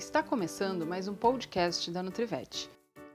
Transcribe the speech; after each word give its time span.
Está 0.00 0.22
começando 0.22 0.86
mais 0.86 1.06
um 1.08 1.14
podcast 1.14 1.90
da 1.90 2.02
Nutrivete. 2.02 2.70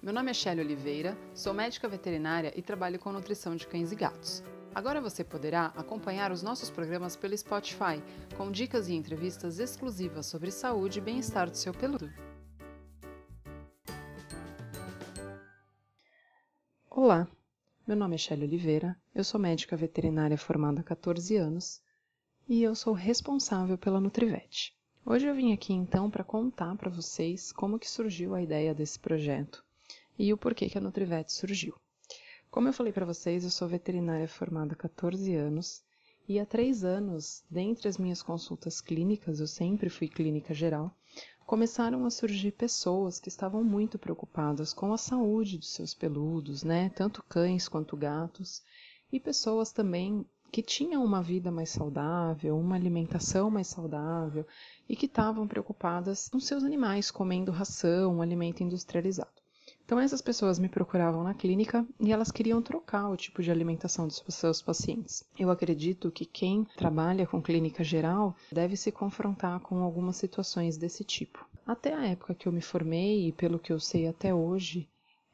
Meu 0.00 0.14
nome 0.14 0.30
é 0.30 0.32
Shelly 0.32 0.60
Oliveira, 0.60 1.18
sou 1.34 1.52
médica 1.52 1.88
veterinária 1.88 2.52
e 2.54 2.62
trabalho 2.62 3.00
com 3.00 3.10
nutrição 3.10 3.56
de 3.56 3.66
cães 3.66 3.90
e 3.90 3.96
gatos. 3.96 4.44
Agora 4.72 5.00
você 5.00 5.24
poderá 5.24 5.72
acompanhar 5.76 6.30
os 6.30 6.40
nossos 6.40 6.70
programas 6.70 7.16
pelo 7.16 7.36
Spotify, 7.36 8.00
com 8.36 8.52
dicas 8.52 8.86
e 8.86 8.94
entrevistas 8.94 9.58
exclusivas 9.58 10.26
sobre 10.26 10.52
saúde 10.52 11.00
e 11.00 11.02
bem-estar 11.02 11.50
do 11.50 11.56
seu 11.56 11.74
peludo. 11.74 12.08
Olá, 16.88 17.26
meu 17.88 17.96
nome 17.96 18.14
é 18.14 18.18
Shelly 18.18 18.44
Oliveira, 18.44 18.96
eu 19.12 19.24
sou 19.24 19.40
médica 19.40 19.76
veterinária 19.76 20.38
formada 20.38 20.80
há 20.80 20.84
14 20.84 21.36
anos 21.36 21.82
e 22.48 22.62
eu 22.62 22.76
sou 22.76 22.92
responsável 22.92 23.76
pela 23.76 24.00
Nutrivete. 24.00 24.77
Hoje 25.10 25.26
eu 25.26 25.34
vim 25.34 25.54
aqui 25.54 25.72
então 25.72 26.10
para 26.10 26.22
contar 26.22 26.76
para 26.76 26.90
vocês 26.90 27.50
como 27.50 27.78
que 27.78 27.88
surgiu 27.88 28.34
a 28.34 28.42
ideia 28.42 28.74
desse 28.74 28.98
projeto 28.98 29.64
e 30.18 30.34
o 30.34 30.36
porquê 30.36 30.68
que 30.68 30.76
a 30.76 30.82
Nutrivete 30.82 31.32
surgiu. 31.32 31.74
Como 32.50 32.68
eu 32.68 32.74
falei 32.74 32.92
para 32.92 33.06
vocês, 33.06 33.42
eu 33.42 33.48
sou 33.48 33.66
veterinária 33.66 34.28
formada 34.28 34.74
há 34.74 34.76
14 34.76 35.34
anos 35.34 35.82
e 36.28 36.38
há 36.38 36.44
três 36.44 36.84
anos, 36.84 37.42
dentre 37.50 37.88
as 37.88 37.96
minhas 37.96 38.22
consultas 38.22 38.82
clínicas, 38.82 39.40
eu 39.40 39.46
sempre 39.46 39.88
fui 39.88 40.08
clínica 40.08 40.52
geral, 40.52 40.94
começaram 41.46 42.04
a 42.04 42.10
surgir 42.10 42.52
pessoas 42.52 43.18
que 43.18 43.30
estavam 43.30 43.64
muito 43.64 43.98
preocupadas 43.98 44.74
com 44.74 44.92
a 44.92 44.98
saúde 44.98 45.56
dos 45.56 45.72
seus 45.72 45.94
peludos, 45.94 46.62
né? 46.62 46.90
Tanto 46.90 47.22
cães 47.22 47.66
quanto 47.66 47.96
gatos, 47.96 48.62
e 49.10 49.18
pessoas 49.18 49.72
também 49.72 50.26
que 50.50 50.62
tinham 50.62 51.04
uma 51.04 51.22
vida 51.22 51.50
mais 51.50 51.70
saudável, 51.70 52.58
uma 52.58 52.74
alimentação 52.74 53.50
mais 53.50 53.66
saudável 53.66 54.46
e 54.88 54.96
que 54.96 55.06
estavam 55.06 55.46
preocupadas 55.46 56.28
com 56.28 56.40
seus 56.40 56.64
animais 56.64 57.10
comendo 57.10 57.52
ração, 57.52 58.16
um 58.16 58.22
alimento 58.22 58.62
industrializado. 58.62 59.38
Então 59.84 59.98
essas 59.98 60.20
pessoas 60.20 60.58
me 60.58 60.68
procuravam 60.68 61.24
na 61.24 61.32
clínica 61.32 61.86
e 61.98 62.12
elas 62.12 62.30
queriam 62.30 62.60
trocar 62.60 63.08
o 63.08 63.16
tipo 63.16 63.42
de 63.42 63.50
alimentação 63.50 64.06
dos 64.06 64.22
seus 64.28 64.60
pacientes. 64.60 65.24
Eu 65.38 65.50
acredito 65.50 66.10
que 66.10 66.26
quem 66.26 66.66
trabalha 66.76 67.26
com 67.26 67.40
clínica 67.40 67.82
geral 67.82 68.36
deve 68.52 68.76
se 68.76 68.92
confrontar 68.92 69.60
com 69.60 69.82
algumas 69.82 70.16
situações 70.16 70.76
desse 70.76 71.04
tipo. 71.04 71.46
Até 71.66 71.94
a 71.94 72.06
época 72.06 72.34
que 72.34 72.46
eu 72.46 72.52
me 72.52 72.60
formei 72.60 73.28
e 73.28 73.32
pelo 73.32 73.58
que 73.58 73.72
eu 73.72 73.80
sei 73.80 74.06
até 74.06 74.34
hoje, 74.34 74.88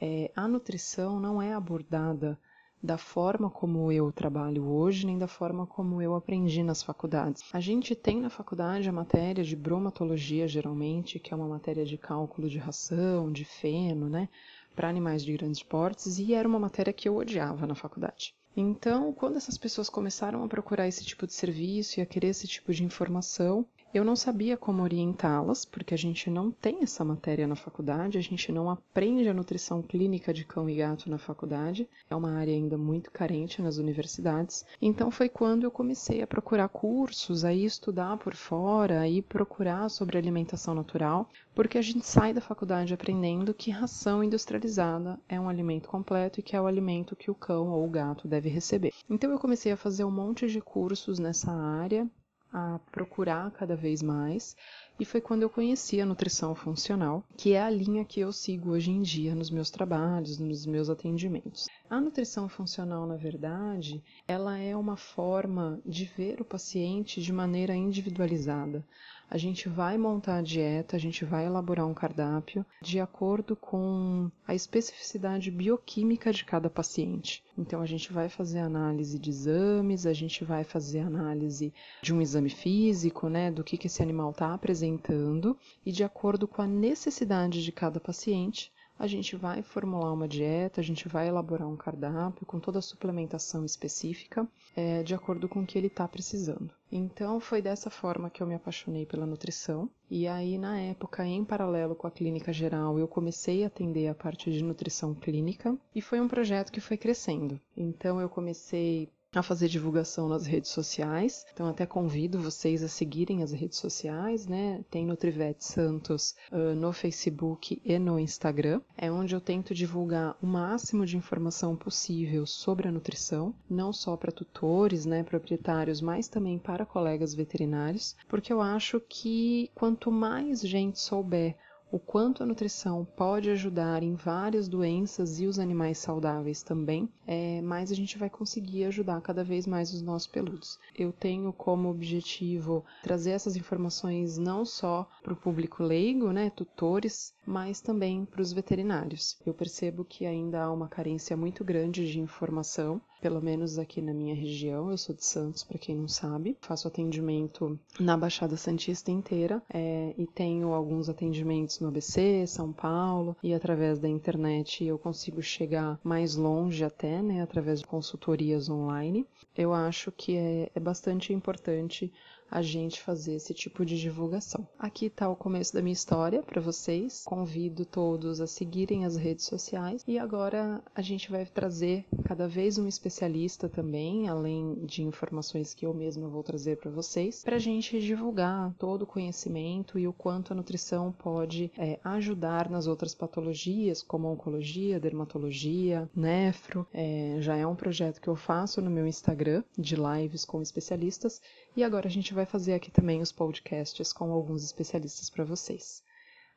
é, 0.00 0.32
a 0.34 0.48
nutrição 0.48 1.20
não 1.20 1.40
é 1.40 1.52
abordada 1.52 2.36
da 2.82 2.96
forma 2.96 3.50
como 3.50 3.92
eu 3.92 4.10
trabalho 4.10 4.66
hoje, 4.66 5.06
nem 5.06 5.18
da 5.18 5.28
forma 5.28 5.66
como 5.66 6.00
eu 6.00 6.14
aprendi 6.14 6.62
nas 6.62 6.82
faculdades. 6.82 7.44
A 7.52 7.60
gente 7.60 7.94
tem 7.94 8.20
na 8.20 8.30
faculdade 8.30 8.88
a 8.88 8.92
matéria 8.92 9.44
de 9.44 9.54
bromatologia, 9.54 10.48
geralmente, 10.48 11.18
que 11.18 11.34
é 11.34 11.36
uma 11.36 11.48
matéria 11.48 11.84
de 11.84 11.98
cálculo 11.98 12.48
de 12.48 12.58
ração, 12.58 13.30
de 13.30 13.44
feno, 13.44 14.08
né, 14.08 14.28
para 14.74 14.88
animais 14.88 15.22
de 15.22 15.32
grandes 15.32 15.62
portes, 15.62 16.18
e 16.18 16.32
era 16.32 16.48
uma 16.48 16.58
matéria 16.58 16.92
que 16.92 17.08
eu 17.08 17.16
odiava 17.16 17.66
na 17.66 17.74
faculdade. 17.74 18.34
Então, 18.56 19.12
quando 19.12 19.36
essas 19.36 19.56
pessoas 19.56 19.88
começaram 19.88 20.42
a 20.42 20.48
procurar 20.48 20.88
esse 20.88 21.04
tipo 21.04 21.26
de 21.26 21.32
serviço 21.32 22.00
e 22.00 22.02
a 22.02 22.06
querer 22.06 22.28
esse 22.28 22.48
tipo 22.48 22.72
de 22.72 22.82
informação, 22.82 23.64
eu 23.92 24.04
não 24.04 24.14
sabia 24.14 24.56
como 24.56 24.82
orientá-las, 24.82 25.64
porque 25.64 25.94
a 25.94 25.98
gente 25.98 26.30
não 26.30 26.50
tem 26.50 26.82
essa 26.82 27.04
matéria 27.04 27.46
na 27.46 27.56
faculdade, 27.56 28.18
a 28.18 28.20
gente 28.20 28.52
não 28.52 28.70
aprende 28.70 29.28
a 29.28 29.34
nutrição 29.34 29.82
clínica 29.82 30.32
de 30.32 30.44
cão 30.44 30.70
e 30.70 30.76
gato 30.76 31.10
na 31.10 31.18
faculdade, 31.18 31.88
é 32.08 32.14
uma 32.14 32.32
área 32.32 32.54
ainda 32.54 32.78
muito 32.78 33.10
carente 33.10 33.60
nas 33.60 33.78
universidades. 33.78 34.64
Então 34.80 35.10
foi 35.10 35.28
quando 35.28 35.64
eu 35.64 35.70
comecei 35.70 36.22
a 36.22 36.26
procurar 36.26 36.68
cursos, 36.68 37.44
a 37.44 37.52
estudar 37.52 38.16
por 38.18 38.34
fora, 38.34 39.02
a 39.02 39.22
procurar 39.22 39.88
sobre 39.88 40.16
alimentação 40.16 40.74
natural, 40.74 41.28
porque 41.54 41.76
a 41.76 41.82
gente 41.82 42.06
sai 42.06 42.32
da 42.32 42.40
faculdade 42.40 42.94
aprendendo 42.94 43.52
que 43.52 43.70
ração 43.70 44.22
industrializada 44.22 45.18
é 45.28 45.38
um 45.40 45.48
alimento 45.48 45.88
completo 45.88 46.38
e 46.38 46.42
que 46.42 46.54
é 46.54 46.60
o 46.60 46.66
alimento 46.66 47.16
que 47.16 47.30
o 47.30 47.34
cão 47.34 47.68
ou 47.70 47.84
o 47.84 47.90
gato 47.90 48.28
deve 48.28 48.48
receber. 48.48 48.92
Então 49.08 49.30
eu 49.32 49.38
comecei 49.38 49.72
a 49.72 49.76
fazer 49.76 50.04
um 50.04 50.10
monte 50.10 50.46
de 50.46 50.60
cursos 50.60 51.18
nessa 51.18 51.50
área, 51.50 52.08
a 52.52 52.80
procurar 52.90 53.50
cada 53.52 53.76
vez 53.76 54.02
mais 54.02 54.56
e 54.98 55.04
foi 55.04 55.20
quando 55.20 55.42
eu 55.42 55.48
conheci 55.48 56.00
a 56.00 56.04
nutrição 56.04 56.54
funcional, 56.54 57.24
que 57.36 57.54
é 57.54 57.62
a 57.62 57.70
linha 57.70 58.04
que 58.04 58.20
eu 58.20 58.30
sigo 58.32 58.72
hoje 58.72 58.90
em 58.90 59.00
dia 59.00 59.34
nos 59.34 59.50
meus 59.50 59.70
trabalhos, 59.70 60.38
nos 60.38 60.66
meus 60.66 60.90
atendimentos. 60.90 61.68
A 61.88 62.00
nutrição 62.00 62.48
funcional, 62.48 63.06
na 63.06 63.16
verdade, 63.16 64.02
ela 64.28 64.58
é 64.58 64.76
uma 64.76 64.96
forma 64.96 65.80
de 65.86 66.04
ver 66.04 66.40
o 66.40 66.44
paciente 66.44 67.22
de 67.22 67.32
maneira 67.32 67.74
individualizada. 67.74 68.84
A 69.32 69.38
gente 69.38 69.68
vai 69.68 69.96
montar 69.96 70.38
a 70.38 70.42
dieta, 70.42 70.96
a 70.96 70.98
gente 70.98 71.24
vai 71.24 71.46
elaborar 71.46 71.86
um 71.86 71.94
cardápio 71.94 72.66
de 72.82 72.98
acordo 72.98 73.54
com 73.54 74.28
a 74.44 74.56
especificidade 74.56 75.52
bioquímica 75.52 76.32
de 76.32 76.44
cada 76.44 76.68
paciente. 76.68 77.44
Então, 77.56 77.80
a 77.80 77.86
gente 77.86 78.12
vai 78.12 78.28
fazer 78.28 78.58
análise 78.58 79.20
de 79.20 79.30
exames, 79.30 80.04
a 80.04 80.12
gente 80.12 80.44
vai 80.44 80.64
fazer 80.64 80.98
análise 80.98 81.72
de 82.02 82.12
um 82.12 82.20
exame 82.20 82.50
físico, 82.50 83.28
né, 83.28 83.52
do 83.52 83.62
que, 83.62 83.78
que 83.78 83.86
esse 83.86 84.02
animal 84.02 84.32
está 84.32 84.52
apresentando, 84.52 85.56
e 85.86 85.92
de 85.92 86.02
acordo 86.02 86.48
com 86.48 86.62
a 86.62 86.66
necessidade 86.66 87.62
de 87.62 87.70
cada 87.70 88.00
paciente, 88.00 88.72
a 89.00 89.06
gente 89.06 89.34
vai 89.34 89.62
formular 89.62 90.12
uma 90.12 90.28
dieta, 90.28 90.78
a 90.78 90.84
gente 90.84 91.08
vai 91.08 91.26
elaborar 91.26 91.66
um 91.66 91.74
cardápio 91.74 92.44
com 92.44 92.60
toda 92.60 92.80
a 92.80 92.82
suplementação 92.82 93.64
específica, 93.64 94.46
é, 94.76 95.02
de 95.02 95.14
acordo 95.14 95.48
com 95.48 95.62
o 95.62 95.66
que 95.66 95.78
ele 95.78 95.86
está 95.86 96.06
precisando. 96.06 96.70
Então 96.92 97.40
foi 97.40 97.62
dessa 97.62 97.88
forma 97.88 98.28
que 98.28 98.42
eu 98.42 98.46
me 98.46 98.54
apaixonei 98.54 99.06
pela 99.06 99.24
nutrição. 99.24 99.88
E 100.10 100.28
aí, 100.28 100.58
na 100.58 100.78
época, 100.78 101.24
em 101.24 101.42
paralelo 101.42 101.94
com 101.94 102.06
a 102.06 102.10
clínica 102.10 102.52
geral, 102.52 102.98
eu 102.98 103.08
comecei 103.08 103.64
a 103.64 103.68
atender 103.68 104.06
a 104.06 104.14
parte 104.14 104.52
de 104.52 104.62
nutrição 104.62 105.14
clínica 105.14 105.74
e 105.94 106.02
foi 106.02 106.20
um 106.20 106.28
projeto 106.28 106.70
que 106.70 106.80
foi 106.80 106.98
crescendo. 106.98 107.58
Então 107.74 108.20
eu 108.20 108.28
comecei 108.28 109.08
a 109.34 109.42
fazer 109.42 109.68
divulgação 109.68 110.28
nas 110.28 110.46
redes 110.46 110.70
sociais. 110.70 111.46
Então 111.52 111.68
até 111.68 111.86
convido 111.86 112.40
vocês 112.40 112.82
a 112.82 112.88
seguirem 112.88 113.42
as 113.42 113.52
redes 113.52 113.78
sociais, 113.78 114.46
né? 114.46 114.84
Tem 114.90 115.06
Nutrivete 115.06 115.64
Santos 115.64 116.34
uh, 116.50 116.74
no 116.74 116.92
Facebook 116.92 117.80
e 117.84 117.98
no 117.98 118.18
Instagram. 118.18 118.80
É 118.96 119.10
onde 119.10 119.34
eu 119.34 119.40
tento 119.40 119.74
divulgar 119.74 120.36
o 120.42 120.46
máximo 120.46 121.06
de 121.06 121.16
informação 121.16 121.76
possível 121.76 122.44
sobre 122.46 122.88
a 122.88 122.92
nutrição, 122.92 123.54
não 123.68 123.92
só 123.92 124.16
para 124.16 124.32
tutores, 124.32 125.06
né, 125.06 125.22
proprietários, 125.22 126.00
mas 126.00 126.28
também 126.28 126.58
para 126.58 126.86
colegas 126.86 127.34
veterinários, 127.34 128.16
porque 128.28 128.52
eu 128.52 128.60
acho 128.60 129.00
que 129.00 129.70
quanto 129.74 130.10
mais 130.10 130.60
gente 130.60 130.98
souber 130.98 131.56
o 131.92 131.98
quanto 131.98 132.42
a 132.42 132.46
nutrição 132.46 133.04
pode 133.16 133.50
ajudar 133.50 134.02
em 134.02 134.14
várias 134.14 134.68
doenças 134.68 135.40
e 135.40 135.46
os 135.46 135.58
animais 135.58 135.98
saudáveis 135.98 136.62
também, 136.62 137.08
é, 137.26 137.60
mais 137.62 137.90
a 137.90 137.94
gente 137.94 138.16
vai 138.16 138.30
conseguir 138.30 138.84
ajudar 138.84 139.20
cada 139.20 139.42
vez 139.42 139.66
mais 139.66 139.92
os 139.92 140.00
nossos 140.00 140.28
peludos. 140.28 140.78
Eu 140.94 141.12
tenho 141.12 141.52
como 141.52 141.90
objetivo 141.90 142.84
trazer 143.02 143.30
essas 143.30 143.56
informações 143.56 144.38
não 144.38 144.64
só 144.64 145.08
para 145.22 145.32
o 145.32 145.36
público 145.36 145.82
leigo, 145.82 146.30
né, 146.32 146.50
tutores, 146.50 147.34
mas 147.44 147.80
também 147.80 148.24
para 148.24 148.42
os 148.42 148.52
veterinários. 148.52 149.36
Eu 149.44 149.52
percebo 149.52 150.04
que 150.04 150.24
ainda 150.24 150.62
há 150.62 150.72
uma 150.72 150.88
carência 150.88 151.36
muito 151.36 151.64
grande 151.64 152.10
de 152.10 152.20
informação 152.20 153.00
pelo 153.20 153.40
menos 153.42 153.78
aqui 153.78 154.00
na 154.00 154.12
minha 154.12 154.34
região. 154.34 154.90
Eu 154.90 154.98
sou 154.98 155.14
de 155.14 155.24
Santos, 155.24 155.62
para 155.62 155.78
quem 155.78 155.94
não 155.94 156.08
sabe. 156.08 156.56
Faço 156.60 156.88
atendimento 156.88 157.78
na 157.98 158.16
Baixada 158.16 158.56
Santista 158.56 159.10
inteira 159.10 159.62
é, 159.72 160.14
e 160.16 160.26
tenho 160.26 160.72
alguns 160.72 161.08
atendimentos 161.08 161.80
no 161.80 161.88
ABC, 161.88 162.46
São 162.46 162.72
Paulo, 162.72 163.36
e 163.42 163.52
através 163.52 163.98
da 163.98 164.08
internet 164.08 164.84
eu 164.84 164.98
consigo 164.98 165.42
chegar 165.42 165.98
mais 166.02 166.34
longe 166.34 166.84
até, 166.84 167.22
né, 167.22 167.42
através 167.42 167.80
de 167.80 167.86
consultorias 167.86 168.68
online. 168.68 169.26
Eu 169.56 169.72
acho 169.72 170.10
que 170.12 170.36
é, 170.36 170.70
é 170.74 170.80
bastante 170.80 171.32
importante 171.32 172.12
a 172.50 172.62
gente 172.62 173.00
fazer 173.00 173.34
esse 173.34 173.54
tipo 173.54 173.84
de 173.84 173.98
divulgação. 173.98 174.66
Aqui 174.78 175.06
está 175.06 175.28
o 175.28 175.36
começo 175.36 175.72
da 175.72 175.80
minha 175.80 175.92
história 175.92 176.42
para 176.42 176.60
vocês. 176.60 177.22
Convido 177.24 177.84
todos 177.84 178.40
a 178.40 178.46
seguirem 178.46 179.04
as 179.04 179.16
redes 179.16 179.44
sociais 179.44 180.02
e 180.06 180.18
agora 180.18 180.82
a 180.94 181.02
gente 181.02 181.30
vai 181.30 181.46
trazer 181.46 182.04
cada 182.24 182.48
vez 182.48 182.78
um 182.78 182.88
especialista 182.88 183.68
também, 183.68 184.28
além 184.28 184.74
de 184.84 185.02
informações 185.02 185.74
que 185.74 185.86
eu 185.86 185.94
mesma 185.94 186.28
vou 186.28 186.42
trazer 186.42 186.76
para 186.78 186.90
vocês, 186.90 187.42
para 187.44 187.56
a 187.56 187.60
gente 187.60 188.00
divulgar 188.00 188.74
todo 188.78 189.02
o 189.02 189.06
conhecimento 189.06 189.98
e 189.98 190.08
o 190.08 190.12
quanto 190.12 190.52
a 190.52 190.56
nutrição 190.56 191.12
pode 191.12 191.70
é, 191.78 191.98
ajudar 192.02 192.68
nas 192.68 192.86
outras 192.86 193.14
patologias, 193.14 194.02
como 194.02 194.28
oncologia, 194.28 194.98
dermatologia, 194.98 196.08
nefro. 196.14 196.86
É, 196.92 197.36
já 197.40 197.56
é 197.56 197.66
um 197.66 197.76
projeto 197.76 198.20
que 198.20 198.28
eu 198.28 198.36
faço 198.36 198.80
no 198.80 198.90
meu 198.90 199.06
Instagram 199.06 199.62
de 199.78 199.96
lives 199.96 200.44
com 200.44 200.62
especialistas 200.62 201.40
e 201.76 201.84
agora 201.84 202.08
a 202.08 202.10
gente 202.10 202.34
vai 202.40 202.46
fazer 202.46 202.72
aqui 202.72 202.90
também 202.90 203.20
os 203.20 203.30
podcasts 203.30 204.14
com 204.14 204.32
alguns 204.32 204.64
especialistas 204.64 205.28
para 205.28 205.44
vocês. 205.44 206.02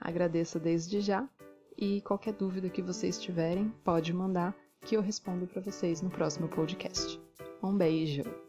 Agradeço 0.00 0.58
desde 0.58 1.00
já 1.00 1.28
e 1.76 2.00
qualquer 2.00 2.32
dúvida 2.32 2.68
que 2.68 2.82
vocês 2.82 3.20
tiverem, 3.20 3.72
pode 3.84 4.12
mandar 4.12 4.56
que 4.84 4.96
eu 4.96 5.00
respondo 5.00 5.46
para 5.46 5.62
vocês 5.62 6.02
no 6.02 6.10
próximo 6.10 6.48
podcast. 6.48 7.20
Um 7.62 7.76
beijo! 7.76 8.47